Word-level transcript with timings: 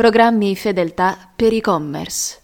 Programmi 0.00 0.56
fedeltà 0.56 1.30
per 1.36 1.52
e-commerce. 1.52 2.38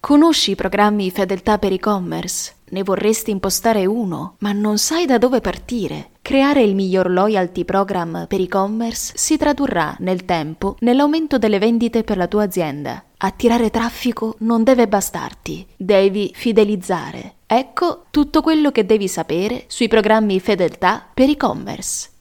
Conosci 0.00 0.52
i 0.52 0.54
programmi 0.54 1.10
fedeltà 1.10 1.58
per 1.58 1.70
e-commerce? 1.70 2.54
Ne 2.70 2.82
vorresti 2.82 3.30
impostare 3.30 3.84
uno, 3.84 4.36
ma 4.38 4.52
non 4.52 4.78
sai 4.78 5.04
da 5.04 5.18
dove 5.18 5.42
partire. 5.42 6.12
Creare 6.22 6.62
il 6.62 6.74
miglior 6.74 7.10
loyalty 7.10 7.66
program 7.66 8.24
per 8.26 8.40
e-commerce 8.40 9.12
si 9.16 9.36
tradurrà 9.36 9.94
nel 9.98 10.24
tempo 10.24 10.76
nell'aumento 10.78 11.36
delle 11.36 11.58
vendite 11.58 12.04
per 12.04 12.16
la 12.16 12.26
tua 12.26 12.44
azienda. 12.44 13.04
Attirare 13.18 13.68
traffico 13.68 14.36
non 14.38 14.64
deve 14.64 14.88
bastarti, 14.88 15.66
devi 15.76 16.32
fidelizzare. 16.34 17.34
Ecco 17.44 18.06
tutto 18.10 18.40
quello 18.40 18.72
che 18.72 18.86
devi 18.86 19.08
sapere 19.08 19.64
sui 19.66 19.88
programmi 19.88 20.40
fedeltà 20.40 21.06
per 21.12 21.28
e-commerce. 21.28 22.11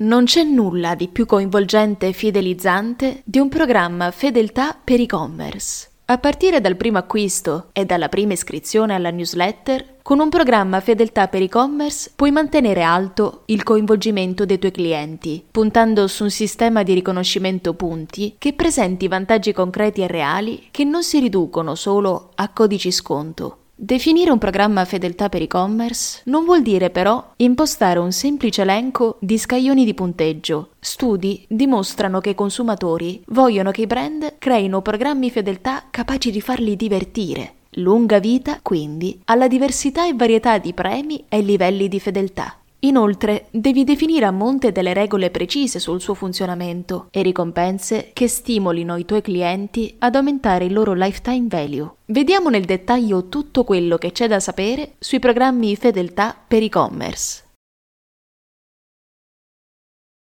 Non 0.00 0.26
c'è 0.26 0.44
nulla 0.44 0.94
di 0.94 1.08
più 1.08 1.26
coinvolgente 1.26 2.06
e 2.06 2.12
fidelizzante 2.12 3.22
di 3.24 3.40
un 3.40 3.48
programma 3.48 4.12
fedeltà 4.12 4.78
per 4.82 5.00
e-commerce. 5.00 5.88
A 6.04 6.18
partire 6.18 6.60
dal 6.60 6.76
primo 6.76 6.98
acquisto 6.98 7.70
e 7.72 7.84
dalla 7.84 8.08
prima 8.08 8.32
iscrizione 8.32 8.94
alla 8.94 9.10
newsletter, 9.10 9.96
con 10.02 10.20
un 10.20 10.28
programma 10.28 10.78
fedeltà 10.78 11.26
per 11.26 11.42
e-commerce 11.42 12.12
puoi 12.14 12.30
mantenere 12.30 12.82
alto 12.82 13.42
il 13.46 13.64
coinvolgimento 13.64 14.46
dei 14.46 14.60
tuoi 14.60 14.70
clienti, 14.70 15.44
puntando 15.50 16.06
su 16.06 16.22
un 16.22 16.30
sistema 16.30 16.84
di 16.84 16.94
riconoscimento 16.94 17.74
punti 17.74 18.36
che 18.38 18.52
presenti 18.52 19.08
vantaggi 19.08 19.52
concreti 19.52 20.02
e 20.02 20.06
reali 20.06 20.68
che 20.70 20.84
non 20.84 21.02
si 21.02 21.18
riducono 21.18 21.74
solo 21.74 22.30
a 22.36 22.48
codici 22.50 22.92
sconto, 22.92 23.58
Definire 23.80 24.32
un 24.32 24.38
programma 24.38 24.84
fedeltà 24.84 25.28
per 25.28 25.40
e-commerce 25.40 26.22
non 26.24 26.44
vuol 26.44 26.62
dire 26.62 26.90
però 26.90 27.34
impostare 27.36 28.00
un 28.00 28.10
semplice 28.10 28.62
elenco 28.62 29.18
di 29.20 29.38
scaglioni 29.38 29.84
di 29.84 29.94
punteggio. 29.94 30.70
Studi 30.80 31.44
dimostrano 31.46 32.18
che 32.18 32.30
i 32.30 32.34
consumatori 32.34 33.22
vogliono 33.28 33.70
che 33.70 33.82
i 33.82 33.86
brand 33.86 34.34
creino 34.38 34.82
programmi 34.82 35.30
fedeltà 35.30 35.84
capaci 35.92 36.32
di 36.32 36.40
farli 36.40 36.74
divertire. 36.74 37.52
Lunga 37.74 38.18
vita, 38.18 38.58
quindi, 38.62 39.20
alla 39.26 39.46
diversità 39.46 40.08
e 40.08 40.14
varietà 40.14 40.58
di 40.58 40.72
premi 40.72 41.26
e 41.28 41.40
livelli 41.40 41.86
di 41.86 42.00
fedeltà. 42.00 42.56
Inoltre, 42.80 43.48
devi 43.50 43.82
definire 43.82 44.24
a 44.24 44.30
monte 44.30 44.70
delle 44.70 44.92
regole 44.92 45.30
precise 45.30 45.80
sul 45.80 46.00
suo 46.00 46.14
funzionamento 46.14 47.08
e 47.10 47.22
ricompense 47.22 48.10
che 48.12 48.28
stimolino 48.28 48.96
i 48.96 49.04
tuoi 49.04 49.20
clienti 49.20 49.96
ad 49.98 50.14
aumentare 50.14 50.66
il 50.66 50.72
loro 50.72 50.92
lifetime 50.92 51.48
value. 51.48 51.90
Vediamo 52.06 52.50
nel 52.50 52.64
dettaglio 52.64 53.28
tutto 53.28 53.64
quello 53.64 53.98
che 53.98 54.12
c'è 54.12 54.28
da 54.28 54.38
sapere 54.38 54.94
sui 55.00 55.18
programmi 55.18 55.74
fedeltà 55.74 56.36
per 56.46 56.62
e-commerce. 56.62 57.46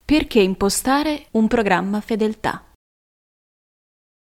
Perché 0.03 0.41
impostare 0.41 1.27
un 1.33 1.47
programma 1.47 2.01
fedeltà? 2.01 2.70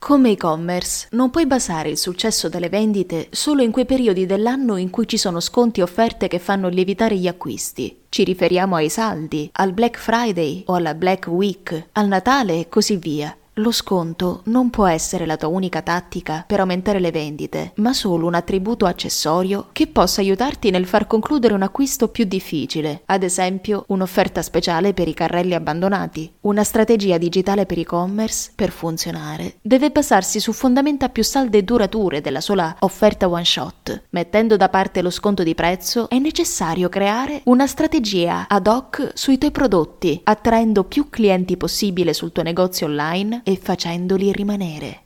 Come 0.04 0.32
e-commerce, 0.32 1.10
non 1.12 1.30
puoi 1.30 1.46
basare 1.46 1.90
il 1.90 1.96
successo 1.96 2.50
delle 2.50 2.70
vendite 2.70 3.28
solo 3.30 3.62
in 3.62 3.70
quei 3.70 3.86
periodi 3.86 4.26
dell'anno 4.26 4.78
in 4.78 4.90
cui 4.90 5.08
ci 5.08 5.16
sono 5.16 5.40
sconti 5.40 5.80
e 5.80 5.84
offerte 5.84 6.28
che 6.28 6.40
fanno 6.40 6.70
lievitare 6.70 7.16
gli 7.16 7.28
acquisti. 7.28 8.00
Ci 8.10 8.24
riferiamo 8.24 8.76
ai 8.76 8.90
saldi, 8.90 9.48
al 9.54 9.74
Black 9.74 10.00
Friday 10.00 10.64
o 10.66 10.74
alla 10.74 10.96
Black 10.96 11.28
Week, 11.28 11.90
al 11.92 12.08
Natale 12.08 12.62
e 12.62 12.68
così 12.68 12.98
via. 12.98 13.38
Lo 13.62 13.70
sconto 13.70 14.42
non 14.46 14.72
può 14.72 14.88
essere 14.88 15.28
la 15.28 15.38
tua 15.38 15.50
unica 15.50 15.84
tattica 15.84 16.44
per 16.48 16.60
aumentare 16.60 17.00
le 17.00 17.12
vendite, 17.12 17.74
ma 17.76 17.94
solo 17.94 18.26
un 18.26 18.34
attributo 18.34 18.88
accessorio 18.88 19.68
che 19.72 19.86
possa 19.86 20.22
aiutarti 20.22 20.72
nel 20.72 20.88
far 20.88 21.06
concludere 21.06 21.54
un 21.54 21.62
acquisto 21.62 22.08
più 22.08 22.26
difficile, 22.26 23.04
ad 23.06 23.22
esempio 23.22 23.84
un'offerta 23.90 24.42
speciale 24.42 24.96
per 24.96 25.08
i 25.08 25.14
carrelli 25.14 25.54
abbandonati. 25.54 26.34
Una 26.42 26.64
strategia 26.64 27.20
digitale 27.20 27.68
per 27.68 27.78
e-commerce, 27.78 28.52
per 28.56 28.72
funzionare, 28.72 29.58
deve 29.62 29.92
basarsi 29.92 30.40
su 30.40 30.54
fondamenta 30.54 31.10
più 31.10 31.24
salde 31.24 31.60
e 31.60 31.64
durature 31.64 32.20
della 32.20 32.42
sola 32.42 32.78
offerta 32.80 33.30
one 33.30 33.46
shot. 33.46 34.06
Mettendo 34.10 34.58
da 34.58 34.70
parte 34.70 35.04
lo 35.04 35.12
sconto 35.12 35.44
di 35.44 35.54
prezzo, 35.54 36.10
è 36.10 36.18
necessario 36.18 36.90
creare 36.90 37.42
una 37.44 37.68
strategia 37.68 38.48
ad 38.48 38.66
hoc 38.66 39.12
sui 39.14 39.38
tuoi 39.38 39.52
prodotti, 39.52 40.20
attraendo 40.24 40.84
più 40.84 41.12
clienti 41.12 41.58
possibile 41.58 42.14
sul 42.14 42.32
tuo 42.32 42.42
negozio 42.42 42.88
online 42.88 43.42
e 43.44 43.51
facendoli 43.58 44.32
rimanere. 44.32 45.04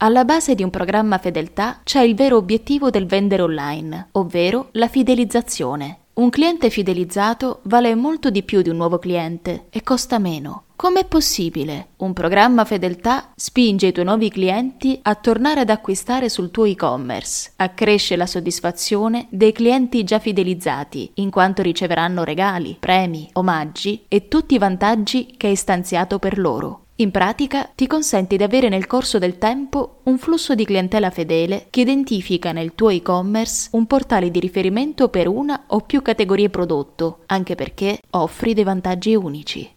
Alla 0.00 0.24
base 0.24 0.54
di 0.54 0.62
un 0.62 0.70
programma 0.70 1.18
fedeltà 1.18 1.80
c'è 1.82 2.02
il 2.02 2.14
vero 2.14 2.36
obiettivo 2.36 2.88
del 2.88 3.06
vendere 3.06 3.42
online, 3.42 4.10
ovvero 4.12 4.68
la 4.72 4.86
fidelizzazione. 4.86 6.06
Un 6.18 6.30
cliente 6.30 6.68
fidelizzato 6.68 7.60
vale 7.64 7.94
molto 7.94 8.30
di 8.30 8.42
più 8.42 8.60
di 8.60 8.70
un 8.70 8.76
nuovo 8.76 8.98
cliente 8.98 9.66
e 9.70 9.84
costa 9.84 10.18
meno. 10.18 10.64
Com'è 10.74 11.04
possibile? 11.04 11.90
Un 11.98 12.12
programma 12.12 12.64
fedeltà 12.64 13.30
spinge 13.36 13.86
i 13.86 13.92
tuoi 13.92 14.04
nuovi 14.04 14.28
clienti 14.28 14.98
a 15.00 15.14
tornare 15.14 15.60
ad 15.60 15.70
acquistare 15.70 16.28
sul 16.28 16.50
tuo 16.50 16.64
e-commerce, 16.64 17.52
accresce 17.54 18.16
la 18.16 18.26
soddisfazione 18.26 19.28
dei 19.30 19.52
clienti 19.52 20.02
già 20.02 20.18
fidelizzati, 20.18 21.12
in 21.14 21.30
quanto 21.30 21.62
riceveranno 21.62 22.24
regali, 22.24 22.76
premi, 22.80 23.28
omaggi 23.34 24.06
e 24.08 24.26
tutti 24.26 24.56
i 24.56 24.58
vantaggi 24.58 25.34
che 25.36 25.46
hai 25.46 25.56
stanziato 25.56 26.18
per 26.18 26.36
loro. 26.36 26.86
In 27.00 27.12
pratica 27.12 27.70
ti 27.76 27.86
consente 27.86 28.36
di 28.36 28.42
avere 28.42 28.68
nel 28.68 28.88
corso 28.88 29.18
del 29.18 29.38
tempo 29.38 30.00
un 30.04 30.18
flusso 30.18 30.56
di 30.56 30.64
clientela 30.64 31.10
fedele 31.10 31.68
che 31.70 31.82
identifica 31.82 32.50
nel 32.50 32.74
tuo 32.74 32.88
e-commerce 32.88 33.68
un 33.72 33.86
portale 33.86 34.32
di 34.32 34.40
riferimento 34.40 35.08
per 35.08 35.28
una 35.28 35.66
o 35.68 35.82
più 35.82 36.02
categorie 36.02 36.50
prodotto, 36.50 37.22
anche 37.26 37.54
perché 37.54 38.00
offri 38.10 38.52
dei 38.52 38.64
vantaggi 38.64 39.14
unici. 39.14 39.76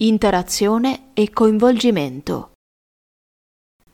Interazione 0.00 1.08
e 1.12 1.30
coinvolgimento. 1.30 2.52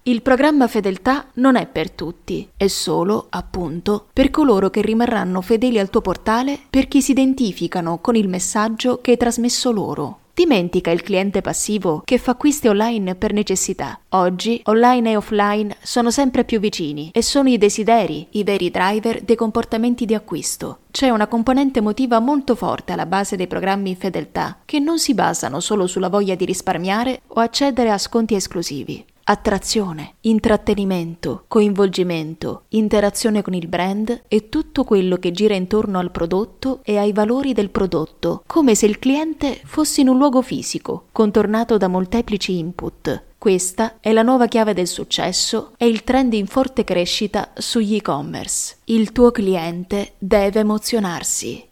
Il 0.03 0.21
programma 0.21 0.69
fedeltà 0.69 1.31
non 1.37 1.57
è 1.57 1.67
per 1.67 1.93
tutti, 1.93 2.47
è 2.55 2.67
solo, 2.67 3.29
appunto, 3.31 4.09
per 4.13 4.29
coloro 4.29 4.69
che 4.69 4.83
rimarranno 4.83 5.41
fedeli 5.41 5.79
al 5.79 5.89
tuo 5.89 6.03
portale 6.03 6.61
per 6.69 6.89
chi 6.89 7.01
si 7.01 7.13
identificano 7.13 8.01
con 8.01 8.17
il 8.17 8.29
messaggio 8.29 9.01
che 9.01 9.13
hai 9.13 9.17
trasmesso 9.17 9.73
loro. 9.73 10.19
Dimentica 10.35 10.91
il 10.91 11.01
cliente 11.01 11.43
passivo 11.43 12.03
che 12.05 12.19
fa 12.19 12.33
acquisti 12.33 12.67
online 12.67 13.15
per 13.15 13.33
necessità. 13.33 14.01
Oggi 14.11 14.61
online 14.65 15.13
e 15.13 15.17
offline 15.17 15.77
sono 15.81 16.11
sempre 16.11 16.43
più 16.43 16.59
vicini 16.59 17.09
e 17.13 17.23
sono 17.23 17.49
i 17.49 17.57
desideri 17.57 18.27
i 18.31 18.43
veri 18.43 18.69
driver 18.69 19.23
dei 19.23 19.37
comportamenti 19.37 20.05
di 20.05 20.13
acquisto. 20.13 20.79
C'è 20.91 21.09
una 21.09 21.29
componente 21.29 21.79
emotiva 21.79 22.19
molto 22.19 22.57
forte 22.57 22.93
alla 22.93 23.07
base 23.07 23.37
dei 23.37 23.47
programmi 23.47 23.95
fedeltà, 23.95 24.59
che 24.65 24.81
non 24.81 24.99
si 24.99 25.15
basano 25.15 25.61
solo 25.61 25.87
sulla 25.87 26.09
voglia 26.09 26.35
di 26.35 26.45
risparmiare 26.45 27.21
o 27.29 27.41
accedere 27.41 27.93
a 27.93 27.99
sconti 27.99 28.35
esclusivi 28.35 29.05
attrazione, 29.25 30.17
intrattenimento, 30.21 31.45
coinvolgimento, 31.49 32.65
interazione 32.71 33.43
con 33.43 33.55
il 33.55 33.69
brand 33.69 34.25
e 34.29 34.49
tutto 34.49 34.85
quello 34.85 35.17
che 35.17 35.33
gira 35.33 35.55
intorno 35.55 35.99
al 35.99 36.11
prodotto 36.11 36.81
e 36.85 36.99
ai 36.99 37.13
valori 37.13 37.53
del 37.53 37.71
prodotto, 37.71 38.43
come 38.47 38.75
se 38.75 38.87
il 38.87 38.99
cliente 38.99 39.61
fosse 39.65 40.03
in 40.03 40.09
un 40.09 40.19
luogo 40.19 40.43
fisico, 40.43 41.07
contornato 41.13 41.79
da 41.79 41.89
molteplici 41.89 42.59
input. 42.59 43.33
Questa 43.39 43.97
è 44.01 44.13
la 44.13 44.23
nuova 44.23 44.47
chiave 44.47 44.73
del 44.73 44.87
successo 44.87 45.73
e 45.77 45.87
il 45.87 46.03
trend 46.03 46.33
in 46.33 46.47
forte 46.47 46.85
crescita 46.85 47.53
sugli 47.55 47.97
e-commerce. 47.97 48.77
Il 48.85 49.13
tuo 49.13 49.31
cliente 49.31 50.15
deve 50.19 50.61
emozionarsi. 50.61 51.69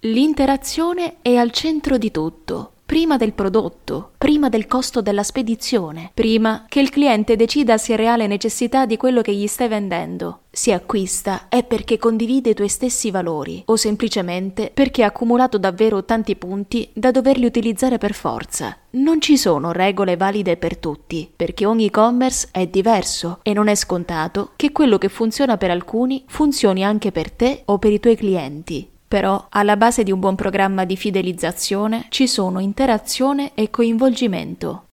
L'interazione 0.00 1.16
è 1.22 1.36
al 1.36 1.50
centro 1.52 1.96
di 1.96 2.10
tutto 2.10 2.72
prima 2.86 3.16
del 3.16 3.32
prodotto, 3.32 4.12
prima 4.16 4.48
del 4.48 4.68
costo 4.68 5.02
della 5.02 5.24
spedizione, 5.24 6.12
prima 6.14 6.66
che 6.68 6.78
il 6.78 6.88
cliente 6.88 7.34
decida 7.34 7.76
se 7.78 7.94
è 7.94 7.96
reale 7.96 8.28
necessità 8.28 8.86
di 8.86 8.96
quello 8.96 9.22
che 9.22 9.34
gli 9.34 9.48
stai 9.48 9.66
vendendo. 9.66 10.42
Si 10.52 10.70
acquista 10.70 11.48
è 11.48 11.64
perché 11.64 11.98
condivide 11.98 12.50
i 12.50 12.54
tuoi 12.54 12.68
stessi 12.68 13.10
valori 13.10 13.62
o 13.66 13.76
semplicemente 13.76 14.70
perché 14.72 15.02
ha 15.02 15.08
accumulato 15.08 15.58
davvero 15.58 16.04
tanti 16.04 16.36
punti 16.36 16.88
da 16.94 17.10
doverli 17.10 17.44
utilizzare 17.44 17.98
per 17.98 18.14
forza. 18.14 18.78
Non 18.90 19.20
ci 19.20 19.36
sono 19.36 19.72
regole 19.72 20.16
valide 20.16 20.56
per 20.56 20.78
tutti, 20.78 21.30
perché 21.34 21.66
ogni 21.66 21.86
e-commerce 21.86 22.48
è 22.52 22.66
diverso 22.68 23.40
e 23.42 23.52
non 23.52 23.66
è 23.66 23.74
scontato 23.74 24.52
che 24.54 24.70
quello 24.70 24.96
che 24.96 25.08
funziona 25.08 25.56
per 25.56 25.70
alcuni 25.70 26.24
funzioni 26.28 26.84
anche 26.84 27.10
per 27.10 27.32
te 27.32 27.62
o 27.66 27.78
per 27.78 27.92
i 27.92 28.00
tuoi 28.00 28.16
clienti. 28.16 28.94
Però 29.16 29.46
alla 29.48 29.78
base 29.78 30.02
di 30.02 30.12
un 30.12 30.20
buon 30.20 30.34
programma 30.34 30.84
di 30.84 30.94
fidelizzazione 30.94 32.04
ci 32.10 32.28
sono 32.28 32.58
interazione 32.58 33.54
e 33.54 33.70
coinvolgimento. 33.70 34.88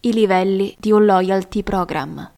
I 0.00 0.12
livelli 0.12 0.74
di 0.76 0.90
un 0.90 1.04
loyalty 1.04 1.62
program. 1.62 2.32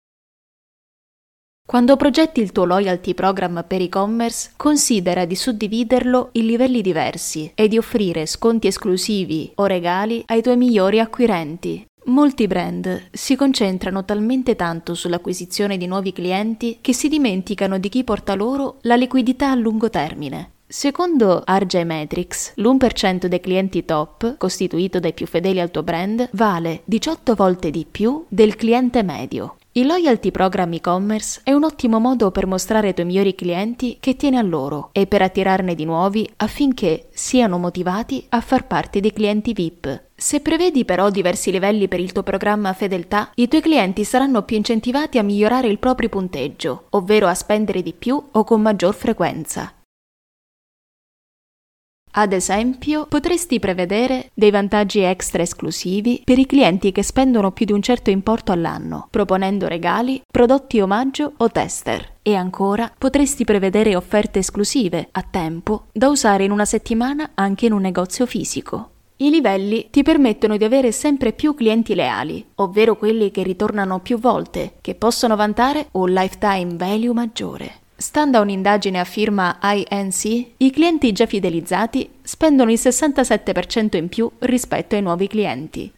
Quando 1.66 1.96
progetti 1.96 2.42
il 2.42 2.52
tuo 2.52 2.66
loyalty 2.66 3.14
program 3.14 3.64
per 3.66 3.80
e-commerce, 3.80 4.52
considera 4.54 5.24
di 5.24 5.34
suddividerlo 5.34 6.28
in 6.32 6.44
livelli 6.44 6.82
diversi 6.82 7.50
e 7.54 7.68
di 7.68 7.78
offrire 7.78 8.26
sconti 8.26 8.66
esclusivi 8.66 9.50
o 9.54 9.64
regali 9.64 10.22
ai 10.26 10.42
tuoi 10.42 10.58
migliori 10.58 11.00
acquirenti 11.00 11.86
molti 12.10 12.46
brand 12.46 13.08
si 13.12 13.36
concentrano 13.36 14.04
talmente 14.04 14.56
tanto 14.56 14.94
sull'acquisizione 14.94 15.78
di 15.78 15.86
nuovi 15.86 16.12
clienti 16.12 16.78
che 16.80 16.92
si 16.92 17.08
dimenticano 17.08 17.78
di 17.78 17.88
chi 17.88 18.04
porta 18.04 18.34
loro 18.34 18.78
la 18.82 18.96
liquidità 18.96 19.50
a 19.50 19.54
lungo 19.54 19.88
termine. 19.88 20.50
Secondo 20.66 21.42
RJ 21.44 21.82
Matrix, 21.82 22.52
l'1% 22.56 23.26
dei 23.26 23.40
clienti 23.40 23.84
top, 23.84 24.36
costituito 24.36 25.00
dai 25.00 25.12
più 25.12 25.26
fedeli 25.26 25.58
al 25.58 25.70
tuo 25.70 25.82
brand, 25.82 26.28
vale 26.32 26.82
18 26.84 27.34
volte 27.34 27.70
di 27.70 27.86
più 27.90 28.24
del 28.28 28.54
cliente 28.54 29.02
medio. 29.02 29.56
Il 29.72 29.86
loyalty 29.86 30.32
program 30.32 30.72
e-commerce 30.72 31.42
è 31.44 31.52
un 31.52 31.62
ottimo 31.62 32.00
modo 32.00 32.32
per 32.32 32.48
mostrare 32.48 32.88
ai 32.88 32.94
tuoi 32.94 33.06
migliori 33.06 33.36
clienti 33.36 33.98
che 34.00 34.16
tieni 34.16 34.36
a 34.36 34.42
loro 34.42 34.88
e 34.90 35.06
per 35.06 35.22
attirarne 35.22 35.76
di 35.76 35.84
nuovi 35.84 36.28
affinché 36.38 37.06
siano 37.12 37.56
motivati 37.56 38.26
a 38.30 38.40
far 38.40 38.66
parte 38.66 38.98
dei 38.98 39.12
clienti 39.12 39.52
VIP. 39.52 40.06
Se 40.16 40.40
prevedi 40.40 40.84
però 40.84 41.08
diversi 41.08 41.52
livelli 41.52 41.86
per 41.86 42.00
il 42.00 42.10
tuo 42.10 42.24
programma 42.24 42.72
fedeltà, 42.72 43.30
i 43.36 43.46
tuoi 43.46 43.62
clienti 43.62 44.02
saranno 44.02 44.42
più 44.42 44.56
incentivati 44.56 45.18
a 45.18 45.22
migliorare 45.22 45.68
il 45.68 45.78
proprio 45.78 46.08
punteggio, 46.08 46.86
ovvero 46.90 47.28
a 47.28 47.34
spendere 47.34 47.80
di 47.80 47.92
più 47.92 48.20
o 48.28 48.42
con 48.42 48.60
maggior 48.60 48.92
frequenza. 48.96 49.72
Ad 52.12 52.32
esempio, 52.32 53.06
potresti 53.06 53.60
prevedere 53.60 54.30
dei 54.34 54.50
vantaggi 54.50 54.98
extra 54.98 55.42
esclusivi 55.42 56.22
per 56.24 56.38
i 56.38 56.46
clienti 56.46 56.90
che 56.90 57.04
spendono 57.04 57.52
più 57.52 57.66
di 57.66 57.72
un 57.72 57.82
certo 57.82 58.10
importo 58.10 58.50
all'anno, 58.50 59.06
proponendo 59.10 59.68
regali, 59.68 60.20
prodotti 60.26 60.80
omaggio 60.80 61.34
o 61.36 61.48
tester. 61.50 62.14
E 62.22 62.34
ancora, 62.34 62.92
potresti 62.98 63.44
prevedere 63.44 63.94
offerte 63.94 64.40
esclusive, 64.40 65.08
a 65.12 65.22
tempo, 65.22 65.84
da 65.92 66.08
usare 66.08 66.42
in 66.42 66.50
una 66.50 66.64
settimana 66.64 67.30
anche 67.34 67.66
in 67.66 67.72
un 67.72 67.80
negozio 67.80 68.26
fisico. 68.26 68.90
I 69.18 69.30
livelli 69.30 69.88
ti 69.90 70.02
permettono 70.02 70.56
di 70.56 70.64
avere 70.64 70.92
sempre 70.92 71.32
più 71.32 71.54
clienti 71.54 71.94
leali, 71.94 72.44
ovvero 72.56 72.96
quelli 72.96 73.30
che 73.30 73.42
ritornano 73.42 74.00
più 74.00 74.18
volte, 74.18 74.74
che 74.80 74.94
possono 74.94 75.36
vantare 75.36 75.88
un 75.92 76.10
lifetime 76.10 76.74
value 76.76 77.12
maggiore. 77.12 77.79
Stando 78.00 78.38
a 78.38 78.40
un'indagine 78.40 78.98
a 78.98 79.04
firma 79.04 79.58
INC, 79.60 80.24
i 80.56 80.70
clienti 80.70 81.12
già 81.12 81.26
fidelizzati 81.26 82.08
spendono 82.22 82.70
il 82.70 82.78
67% 82.80 83.98
in 83.98 84.08
più 84.08 84.30
rispetto 84.38 84.94
ai 84.94 85.02
nuovi 85.02 85.28
clienti. 85.28 85.92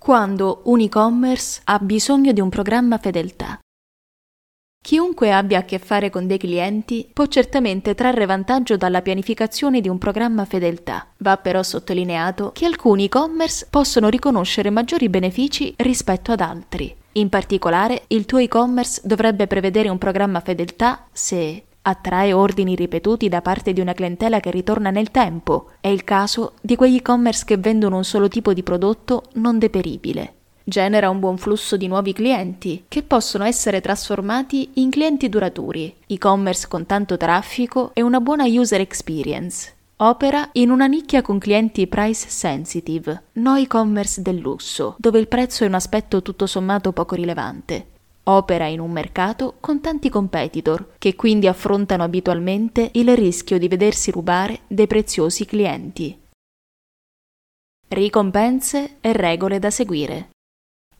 Quando 0.00 0.62
un 0.64 0.80
e-commerce 0.80 1.60
ha 1.64 1.78
bisogno 1.78 2.32
di 2.32 2.40
un 2.40 2.48
programma 2.48 2.96
fedeltà. 2.96 3.58
Chiunque 4.82 5.30
abbia 5.30 5.58
a 5.58 5.64
che 5.64 5.78
fare 5.78 6.08
con 6.08 6.26
dei 6.26 6.38
clienti 6.38 7.06
può 7.12 7.26
certamente 7.26 7.94
trarre 7.94 8.24
vantaggio 8.24 8.78
dalla 8.78 9.02
pianificazione 9.02 9.82
di 9.82 9.90
un 9.90 9.98
programma 9.98 10.46
fedeltà. 10.46 11.06
Va 11.18 11.36
però 11.36 11.62
sottolineato 11.62 12.52
che 12.54 12.64
alcuni 12.64 13.04
e-commerce 13.04 13.66
possono 13.68 14.08
riconoscere 14.08 14.70
maggiori 14.70 15.10
benefici 15.10 15.74
rispetto 15.76 16.32
ad 16.32 16.40
altri. 16.40 16.97
In 17.12 17.28
particolare, 17.28 18.04
il 18.08 18.26
tuo 18.26 18.38
e-commerce 18.38 19.00
dovrebbe 19.04 19.46
prevedere 19.46 19.88
un 19.88 19.98
programma 19.98 20.40
fedeltà 20.40 21.06
se 21.10 21.64
attrae 21.82 22.32
ordini 22.32 22.74
ripetuti 22.74 23.28
da 23.28 23.40
parte 23.40 23.72
di 23.72 23.80
una 23.80 23.94
clientela 23.94 24.40
che 24.40 24.50
ritorna 24.50 24.90
nel 24.90 25.10
tempo. 25.10 25.70
È 25.80 25.88
il 25.88 26.04
caso 26.04 26.52
di 26.60 26.76
quegli 26.76 26.96
e-commerce 26.96 27.44
che 27.44 27.56
vendono 27.56 27.96
un 27.96 28.04
solo 28.04 28.28
tipo 28.28 28.52
di 28.52 28.62
prodotto 28.62 29.24
non 29.34 29.58
deperibile. 29.58 30.34
Genera 30.64 31.08
un 31.08 31.18
buon 31.18 31.38
flusso 31.38 31.78
di 31.78 31.86
nuovi 31.86 32.12
clienti 32.12 32.84
che 32.88 33.02
possono 33.02 33.44
essere 33.44 33.80
trasformati 33.80 34.72
in 34.74 34.90
clienti 34.90 35.30
duraturi, 35.30 35.96
e-commerce 36.06 36.68
con 36.68 36.84
tanto 36.84 37.16
traffico 37.16 37.92
e 37.94 38.02
una 38.02 38.20
buona 38.20 38.44
user 38.44 38.82
experience. 38.82 39.76
Opera 40.00 40.50
in 40.52 40.70
una 40.70 40.86
nicchia 40.86 41.22
con 41.22 41.40
clienti 41.40 41.88
price 41.88 42.28
sensitive, 42.28 43.24
no 43.32 43.56
e-commerce 43.56 44.22
del 44.22 44.36
lusso, 44.36 44.94
dove 44.96 45.18
il 45.18 45.26
prezzo 45.26 45.64
è 45.64 45.66
un 45.66 45.74
aspetto 45.74 46.22
tutto 46.22 46.46
sommato 46.46 46.92
poco 46.92 47.16
rilevante. 47.16 47.88
Opera 48.22 48.66
in 48.66 48.78
un 48.78 48.92
mercato 48.92 49.56
con 49.58 49.80
tanti 49.80 50.08
competitor, 50.08 50.92
che 50.98 51.16
quindi 51.16 51.48
affrontano 51.48 52.04
abitualmente 52.04 52.90
il 52.92 53.12
rischio 53.16 53.58
di 53.58 53.66
vedersi 53.66 54.12
rubare 54.12 54.60
dei 54.68 54.86
preziosi 54.86 55.44
clienti. 55.44 56.16
Ricompense 57.88 58.98
e 59.00 59.12
regole 59.12 59.58
da 59.58 59.70
seguire. 59.70 60.30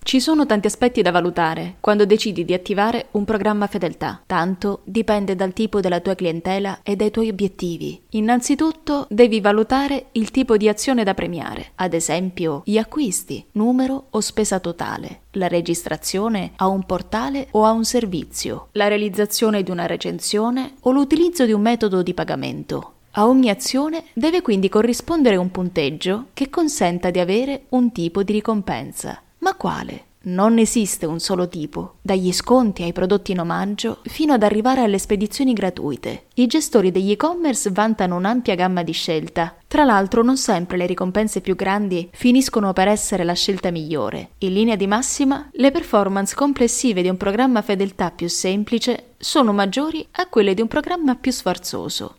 Ci 0.00 0.21
sono 0.21 0.47
tanti 0.47 0.67
aspetti 0.69 1.03
da 1.03 1.11
valutare 1.11 1.75
quando 1.81 2.06
decidi 2.06 2.47
di 2.47 2.55
attivare 2.55 3.09
un 3.11 3.25
programma 3.27 3.67
fedeltà. 3.67 4.23
Tanto 4.25 4.81
dipende 4.85 5.37
dal 5.37 5.53
tipo 5.53 5.81
della 5.81 6.00
tua 6.00 6.15
clientela 6.15 6.81
e 6.83 6.97
dai 6.97 7.11
tuoi 7.11 7.29
obiettivi. 7.29 8.00
Innanzitutto 8.11 9.06
devi 9.11 9.43
valutare 9.43 10.06
il 10.12 10.31
tipo 10.31 10.56
di 10.56 10.67
azione 10.67 11.05
da 11.05 11.12
premiare, 11.12 11.73
ad 11.75 11.93
esempio 11.93 12.62
gli 12.65 12.79
acquisti, 12.79 13.45
numero 13.53 14.06
o 14.09 14.21
spesa 14.21 14.61
totale, 14.61 15.21
la 15.33 15.47
registrazione 15.47 16.53
a 16.56 16.69
un 16.69 16.85
portale 16.85 17.49
o 17.50 17.67
a 17.67 17.73
un 17.73 17.85
servizio, 17.85 18.69
la 18.73 18.89
realizzazione 18.89 19.62
di 19.62 19.71
una 19.71 19.85
recensione 19.85 20.73
o 20.81 20.91
l'utilizzo 20.91 21.45
di 21.45 21.53
un 21.53 21.61
metodo 21.61 22.03
di 22.03 22.15
pagamento. 22.15 22.93
A 23.12 23.27
ogni 23.27 23.50
azione 23.50 24.05
deve 24.15 24.43
quindi 24.43 24.69
corrispondere 24.69 25.37
un 25.37 25.50
punteggio 25.50 26.27
che 26.33 26.49
consenta 26.49 27.11
di 27.11 27.19
avere 27.19 27.65
un 27.71 27.93
tipo 27.93 28.23
di 28.23 28.33
ricompensa. 28.33 29.21
Ma 29.38 29.55
quale? 29.55 30.05
Non 30.20 30.58
esiste 30.58 31.06
un 31.06 31.20
solo 31.20 31.49
tipo, 31.49 31.94
dagli 32.02 32.32
sconti 32.32 32.82
ai 32.82 32.93
prodotti 32.93 33.31
in 33.31 33.40
omaggio 33.40 34.00
fino 34.02 34.32
ad 34.32 34.43
arrivare 34.43 34.82
alle 34.82 34.99
spedizioni 34.99 35.52
gratuite. 35.52 36.26
I 36.35 36.46
gestori 36.46 36.90
degli 36.90 37.12
e-commerce 37.12 37.70
vantano 37.70 38.17
un'ampia 38.17 38.56
gamma 38.56 38.82
di 38.82 38.93
scelta. 38.93 39.56
Tra 39.67 39.85
l'altro 39.85 40.25
non 40.25 40.37
sempre 40.37 40.76
le 40.76 40.87
ricompense 40.87 41.40
più 41.40 41.55
grandi 41.55 42.11
finiscono 42.12 42.73
per 42.73 42.88
essere 42.88 43.23
la 43.23 43.32
scelta 43.32 43.70
migliore. 43.70 44.31
In 44.38 44.52
linea 44.52 44.76
di 44.76 44.88
massima, 44.88 45.49
le 45.52 45.70
performance 45.70 46.35
complessive 46.35 47.00
di 47.00 47.08
un 47.08 47.17
programma 47.17 47.62
fedeltà 47.62 48.11
più 48.11 48.29
semplice 48.29 49.14
sono 49.19 49.52
maggiori 49.52 50.06
a 50.11 50.26
quelle 50.26 50.52
di 50.52 50.61
un 50.61 50.69
programma 50.69 51.14
più 51.14 51.31
sfarzoso. 51.31 52.17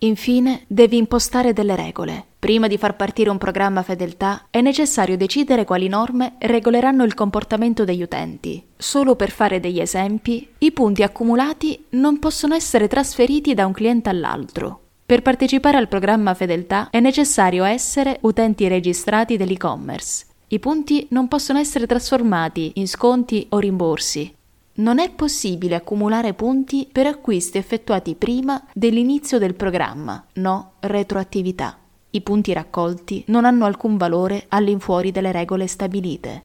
Infine, 0.00 0.64
devi 0.66 0.96
impostare 0.96 1.52
delle 1.52 1.76
regole. 1.76 2.26
Prima 2.42 2.66
di 2.66 2.76
far 2.76 2.96
partire 2.96 3.30
un 3.30 3.38
programma 3.38 3.84
fedeltà 3.84 4.46
è 4.50 4.60
necessario 4.60 5.16
decidere 5.16 5.64
quali 5.64 5.86
norme 5.86 6.34
regoleranno 6.38 7.04
il 7.04 7.14
comportamento 7.14 7.84
degli 7.84 8.02
utenti. 8.02 8.60
Solo 8.76 9.14
per 9.14 9.30
fare 9.30 9.60
degli 9.60 9.78
esempi, 9.78 10.48
i 10.58 10.72
punti 10.72 11.04
accumulati 11.04 11.84
non 11.90 12.18
possono 12.18 12.54
essere 12.54 12.88
trasferiti 12.88 13.54
da 13.54 13.64
un 13.64 13.72
cliente 13.72 14.08
all'altro. 14.08 14.80
Per 15.06 15.22
partecipare 15.22 15.76
al 15.76 15.86
programma 15.86 16.34
fedeltà 16.34 16.90
è 16.90 16.98
necessario 16.98 17.62
essere 17.62 18.18
utenti 18.22 18.66
registrati 18.66 19.36
dell'e-commerce. 19.36 20.26
I 20.48 20.58
punti 20.58 21.06
non 21.10 21.28
possono 21.28 21.60
essere 21.60 21.86
trasformati 21.86 22.72
in 22.74 22.88
sconti 22.88 23.46
o 23.50 23.60
rimborsi, 23.60 24.34
non 24.74 24.98
è 24.98 25.10
possibile 25.10 25.76
accumulare 25.76 26.34
punti 26.34 26.88
per 26.90 27.06
acquisti 27.06 27.58
effettuati 27.58 28.16
prima 28.16 28.60
dell'inizio 28.72 29.38
del 29.38 29.54
programma, 29.54 30.26
no 30.34 30.72
retroattività. 30.80 31.76
I 32.14 32.20
punti 32.20 32.52
raccolti 32.52 33.24
non 33.28 33.46
hanno 33.46 33.64
alcun 33.64 33.96
valore 33.96 34.44
all'infuori 34.48 35.10
delle 35.10 35.32
regole 35.32 35.66
stabilite. 35.66 36.42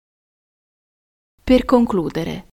Per 1.43 1.65
concludere, 1.65 2.47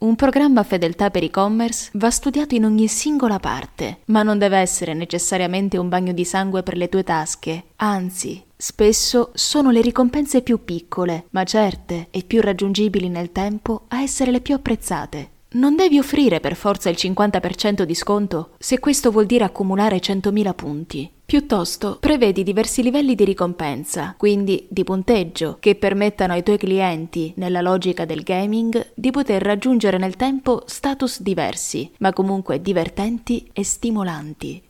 un 0.00 0.16
programma 0.16 0.64
fedeltà 0.64 1.10
per 1.10 1.22
e-commerce 1.22 1.90
va 1.94 2.10
studiato 2.10 2.56
in 2.56 2.64
ogni 2.64 2.88
singola 2.88 3.38
parte, 3.38 4.02
ma 4.06 4.24
non 4.24 4.38
deve 4.38 4.58
essere 4.58 4.92
necessariamente 4.92 5.76
un 5.76 5.88
bagno 5.88 6.12
di 6.12 6.24
sangue 6.24 6.64
per 6.64 6.76
le 6.76 6.88
tue 6.88 7.04
tasche, 7.04 7.66
anzi, 7.76 8.44
spesso 8.56 9.30
sono 9.34 9.70
le 9.70 9.80
ricompense 9.80 10.42
più 10.42 10.64
piccole, 10.64 11.26
ma 11.30 11.44
certe 11.44 12.08
e 12.10 12.24
più 12.24 12.40
raggiungibili 12.40 13.08
nel 13.08 13.30
tempo 13.30 13.84
a 13.88 14.02
essere 14.02 14.32
le 14.32 14.40
più 14.40 14.54
apprezzate. 14.54 15.30
Non 15.50 15.76
devi 15.76 15.98
offrire 15.98 16.40
per 16.40 16.54
forza 16.54 16.90
il 16.90 16.96
50% 16.98 17.84
di 17.84 17.94
sconto 17.94 18.50
se 18.58 18.78
questo 18.78 19.10
vuol 19.10 19.24
dire 19.24 19.44
accumulare 19.44 19.96
100.000 19.96 20.54
punti. 20.54 21.10
Piuttosto 21.24 21.96
prevedi 22.00 22.42
diversi 22.42 22.82
livelli 22.82 23.14
di 23.14 23.24
ricompensa, 23.24 24.14
quindi 24.16 24.66
di 24.68 24.84
punteggio, 24.84 25.56
che 25.58 25.74
permettano 25.74 26.34
ai 26.34 26.42
tuoi 26.42 26.56
clienti, 26.56 27.32
nella 27.36 27.62
logica 27.62 28.04
del 28.06 28.22
gaming, 28.22 28.92
di 28.94 29.10
poter 29.10 29.42
raggiungere 29.42 29.98
nel 29.98 30.16
tempo 30.16 30.62
status 30.66 31.20
diversi, 31.20 31.90
ma 31.98 32.12
comunque 32.14 32.62
divertenti 32.62 33.48
e 33.52 33.62
stimolanti. 33.62 34.62